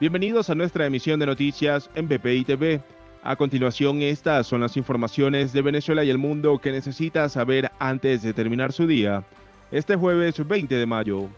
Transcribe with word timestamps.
Bienvenidos 0.00 0.48
a 0.48 0.54
nuestra 0.54 0.86
emisión 0.86 1.20
de 1.20 1.26
noticias 1.26 1.90
en 1.94 2.08
BPI 2.08 2.44
TV. 2.44 2.80
A 3.22 3.36
continuación, 3.36 4.00
estas 4.00 4.46
son 4.46 4.62
las 4.62 4.78
informaciones 4.78 5.52
de 5.52 5.60
Venezuela 5.60 6.02
y 6.02 6.08
el 6.08 6.16
mundo 6.16 6.58
que 6.58 6.72
necesita 6.72 7.28
saber 7.28 7.70
antes 7.78 8.22
de 8.22 8.32
terminar 8.32 8.72
su 8.72 8.86
día. 8.86 9.24
Este 9.70 9.96
jueves 9.96 10.48
20 10.48 10.74
de 10.74 10.86
mayo, 10.86 11.28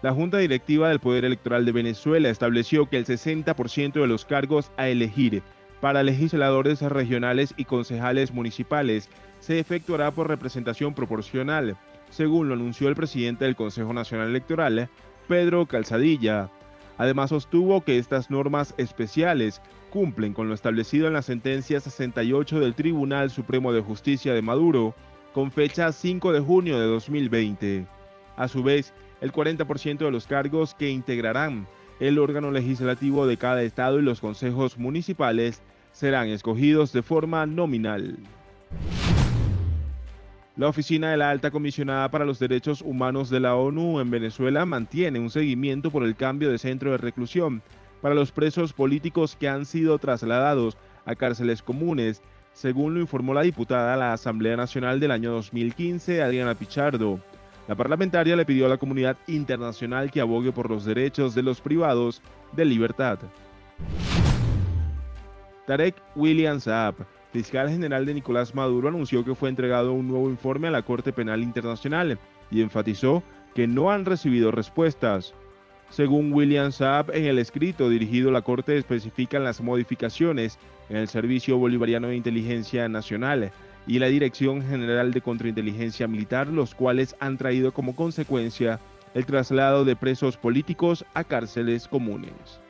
la 0.00 0.14
Junta 0.14 0.38
Directiva 0.38 0.88
del 0.88 0.98
Poder 0.98 1.26
Electoral 1.26 1.66
de 1.66 1.72
Venezuela 1.72 2.30
estableció 2.30 2.88
que 2.88 2.96
el 2.96 3.04
60% 3.04 4.00
de 4.00 4.06
los 4.06 4.24
cargos 4.24 4.72
a 4.78 4.88
elegir 4.88 5.42
para 5.82 6.02
legisladores 6.02 6.80
regionales 6.80 7.52
y 7.58 7.66
concejales 7.66 8.32
municipales 8.32 9.10
se 9.40 9.58
efectuará 9.58 10.10
por 10.10 10.28
representación 10.28 10.94
proporcional, 10.94 11.76
según 12.08 12.48
lo 12.48 12.54
anunció 12.54 12.88
el 12.88 12.96
presidente 12.96 13.44
del 13.44 13.56
Consejo 13.56 13.92
Nacional 13.92 14.30
Electoral, 14.30 14.88
Pedro 15.28 15.66
Calzadilla. 15.66 16.48
Además 16.98 17.30
sostuvo 17.30 17.82
que 17.82 17.98
estas 17.98 18.30
normas 18.30 18.74
especiales 18.78 19.60
cumplen 19.90 20.32
con 20.32 20.48
lo 20.48 20.54
establecido 20.54 21.06
en 21.06 21.12
la 21.12 21.22
sentencia 21.22 21.80
68 21.80 22.60
del 22.60 22.74
Tribunal 22.74 23.30
Supremo 23.30 23.72
de 23.72 23.80
Justicia 23.82 24.32
de 24.34 24.42
Maduro, 24.42 24.94
con 25.32 25.50
fecha 25.50 25.92
5 25.92 26.32
de 26.32 26.40
junio 26.40 26.80
de 26.80 26.86
2020. 26.86 27.86
A 28.36 28.48
su 28.48 28.62
vez, 28.62 28.92
el 29.20 29.32
40% 29.32 29.98
de 29.98 30.10
los 30.10 30.26
cargos 30.26 30.74
que 30.74 30.90
integrarán 30.90 31.66
el 32.00 32.18
órgano 32.18 32.50
legislativo 32.50 33.26
de 33.26 33.36
cada 33.36 33.62
estado 33.62 33.98
y 33.98 34.02
los 34.02 34.20
consejos 34.20 34.78
municipales 34.78 35.62
serán 35.92 36.28
escogidos 36.28 36.92
de 36.92 37.02
forma 37.02 37.46
nominal. 37.46 38.18
La 40.56 40.68
oficina 40.68 41.10
de 41.10 41.18
la 41.18 41.28
Alta 41.28 41.50
Comisionada 41.50 42.10
para 42.10 42.24
los 42.24 42.38
Derechos 42.38 42.80
Humanos 42.80 43.28
de 43.28 43.40
la 43.40 43.54
ONU 43.56 44.00
en 44.00 44.10
Venezuela 44.10 44.64
mantiene 44.64 45.18
un 45.18 45.28
seguimiento 45.28 45.90
por 45.90 46.02
el 46.02 46.16
cambio 46.16 46.50
de 46.50 46.56
centro 46.56 46.92
de 46.92 46.96
reclusión 46.96 47.62
para 48.00 48.14
los 48.14 48.32
presos 48.32 48.72
políticos 48.72 49.36
que 49.38 49.50
han 49.50 49.66
sido 49.66 49.98
trasladados 49.98 50.78
a 51.04 51.14
cárceles 51.14 51.62
comunes, 51.62 52.22
según 52.54 52.94
lo 52.94 53.00
informó 53.00 53.34
la 53.34 53.42
diputada 53.42 53.92
a 53.92 53.98
la 53.98 54.14
Asamblea 54.14 54.56
Nacional 54.56 54.98
del 54.98 55.10
año 55.10 55.30
2015, 55.32 56.22
Adriana 56.22 56.54
Pichardo. 56.54 57.20
La 57.68 57.74
parlamentaria 57.74 58.34
le 58.34 58.46
pidió 58.46 58.64
a 58.64 58.70
la 58.70 58.78
comunidad 58.78 59.18
internacional 59.26 60.10
que 60.10 60.22
abogue 60.22 60.52
por 60.52 60.70
los 60.70 60.86
derechos 60.86 61.34
de 61.34 61.42
los 61.42 61.60
privados 61.60 62.22
de 62.52 62.64
libertad. 62.64 63.18
Tarek 65.66 65.96
William 66.14 66.60
Saab 66.60 66.94
fiscal 67.36 67.68
general 67.68 68.06
de 68.06 68.14
Nicolás 68.14 68.54
Maduro 68.54 68.88
anunció 68.88 69.22
que 69.22 69.34
fue 69.34 69.50
entregado 69.50 69.92
un 69.92 70.08
nuevo 70.08 70.30
informe 70.30 70.68
a 70.68 70.70
la 70.70 70.80
Corte 70.80 71.12
Penal 71.12 71.42
Internacional 71.42 72.18
y 72.50 72.62
enfatizó 72.62 73.22
que 73.54 73.66
no 73.66 73.90
han 73.90 74.06
recibido 74.06 74.52
respuestas. 74.52 75.34
Según 75.90 76.32
William 76.32 76.72
Saab, 76.72 77.10
en 77.14 77.26
el 77.26 77.38
escrito 77.38 77.90
dirigido 77.90 78.30
a 78.30 78.32
la 78.32 78.40
Corte 78.40 78.78
especifican 78.78 79.44
las 79.44 79.60
modificaciones 79.60 80.58
en 80.88 80.96
el 80.96 81.08
Servicio 81.08 81.58
Bolivariano 81.58 82.08
de 82.08 82.16
Inteligencia 82.16 82.88
Nacional 82.88 83.52
y 83.86 83.98
la 83.98 84.06
Dirección 84.06 84.62
General 84.62 85.12
de 85.12 85.20
Contrainteligencia 85.20 86.08
Militar, 86.08 86.46
los 86.46 86.74
cuales 86.74 87.16
han 87.20 87.36
traído 87.36 87.74
como 87.74 87.94
consecuencia 87.94 88.80
el 89.12 89.26
traslado 89.26 89.84
de 89.84 89.94
presos 89.94 90.38
políticos 90.38 91.04
a 91.12 91.22
cárceles 91.22 91.86
comunes. 91.86 92.62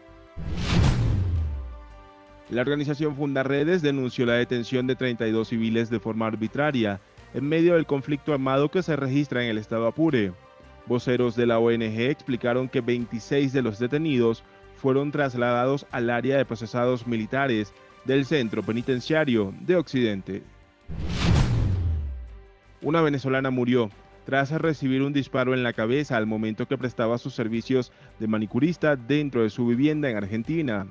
La 2.48 2.62
organización 2.62 3.16
Fundaredes 3.16 3.82
denunció 3.82 4.24
la 4.24 4.34
detención 4.34 4.86
de 4.86 4.94
32 4.94 5.48
civiles 5.48 5.90
de 5.90 5.98
forma 5.98 6.28
arbitraria 6.28 7.00
en 7.34 7.48
medio 7.48 7.74
del 7.74 7.86
conflicto 7.86 8.32
armado 8.32 8.70
que 8.70 8.84
se 8.84 8.94
registra 8.94 9.42
en 9.42 9.50
el 9.50 9.58
estado 9.58 9.86
Apure. 9.88 10.32
Voceros 10.86 11.34
de 11.34 11.46
la 11.46 11.58
ONG 11.58 12.00
explicaron 12.02 12.68
que 12.68 12.80
26 12.80 13.52
de 13.52 13.62
los 13.62 13.80
detenidos 13.80 14.44
fueron 14.76 15.10
trasladados 15.10 15.86
al 15.90 16.08
área 16.08 16.36
de 16.36 16.44
procesados 16.44 17.08
militares 17.08 17.74
del 18.04 18.24
centro 18.24 18.62
penitenciario 18.62 19.52
de 19.62 19.74
Occidente. 19.74 20.44
Una 22.80 23.00
venezolana 23.00 23.50
murió 23.50 23.90
tras 24.24 24.52
recibir 24.52 25.02
un 25.02 25.12
disparo 25.12 25.52
en 25.52 25.64
la 25.64 25.72
cabeza 25.72 26.16
al 26.16 26.26
momento 26.26 26.66
que 26.66 26.78
prestaba 26.78 27.18
sus 27.18 27.34
servicios 27.34 27.90
de 28.20 28.28
manicurista 28.28 28.94
dentro 28.94 29.42
de 29.42 29.50
su 29.50 29.66
vivienda 29.66 30.08
en 30.08 30.16
Argentina. 30.16 30.86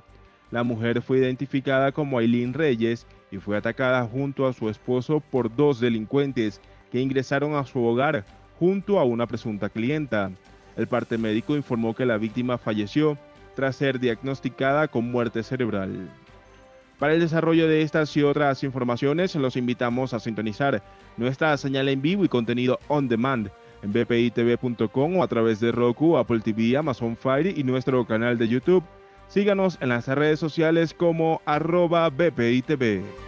La 0.55 0.63
mujer 0.63 1.01
fue 1.01 1.17
identificada 1.17 1.91
como 1.91 2.17
Aileen 2.17 2.53
Reyes 2.53 3.05
y 3.29 3.39
fue 3.39 3.57
atacada 3.57 4.07
junto 4.07 4.47
a 4.47 4.53
su 4.53 4.69
esposo 4.69 5.19
por 5.19 5.53
dos 5.53 5.81
delincuentes 5.81 6.61
que 6.93 7.01
ingresaron 7.01 7.55
a 7.55 7.65
su 7.65 7.83
hogar 7.83 8.23
junto 8.57 8.97
a 8.97 9.03
una 9.03 9.27
presunta 9.27 9.67
clienta. 9.67 10.31
El 10.77 10.87
parte 10.87 11.17
médico 11.17 11.57
informó 11.57 11.93
que 11.93 12.05
la 12.05 12.17
víctima 12.17 12.57
falleció 12.57 13.17
tras 13.53 13.75
ser 13.75 13.99
diagnosticada 13.99 14.87
con 14.87 15.11
muerte 15.11 15.43
cerebral. 15.43 16.09
Para 16.99 17.15
el 17.15 17.19
desarrollo 17.19 17.67
de 17.67 17.81
estas 17.81 18.15
y 18.15 18.23
otras 18.23 18.63
informaciones, 18.63 19.35
los 19.35 19.57
invitamos 19.57 20.13
a 20.13 20.21
sintonizar 20.21 20.81
nuestra 21.17 21.57
señal 21.57 21.89
en 21.89 22.01
vivo 22.01 22.23
y 22.23 22.29
contenido 22.29 22.79
on 22.87 23.09
demand 23.09 23.49
en 23.83 23.91
bpitv.com 23.91 25.17
o 25.17 25.21
a 25.21 25.27
través 25.27 25.59
de 25.59 25.73
Roku, 25.73 26.15
Apple 26.17 26.39
TV, 26.39 26.77
Amazon 26.77 27.17
Fire 27.17 27.53
y 27.59 27.65
nuestro 27.65 28.05
canal 28.05 28.37
de 28.37 28.47
YouTube 28.47 28.85
Síganos 29.27 29.77
en 29.81 29.89
las 29.89 30.07
redes 30.07 30.39
sociales 30.39 30.93
como 30.93 31.41
arroba 31.45 32.09
BPITV. 32.09 33.24